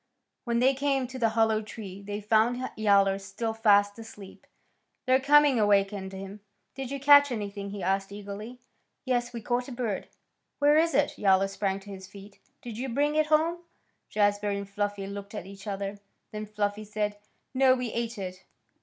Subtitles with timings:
[0.45, 4.47] When they came to the hollow tree they found Yowler still fast asleep.
[5.05, 6.39] Their coming awakened him.
[6.73, 8.57] "Did you catch anything?" he asked eagerly.
[9.05, 10.07] "Yes, we caught a bird."
[10.57, 12.39] "Where is it?" Yowler sprang to his feet.
[12.63, 13.59] "Did you bring it home?"
[14.09, 15.99] Jazbury and Fluffy looked at each other.
[16.31, 17.19] Then Fluffy said,
[17.53, 18.43] "No; we ate it."